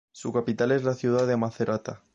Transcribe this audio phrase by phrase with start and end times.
[0.11, 2.01] Su capital es la ciudad de Macerata.